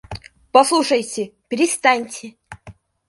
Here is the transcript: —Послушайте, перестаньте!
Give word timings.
—Послушайте, 0.53 1.23
перестаньте! 1.49 2.25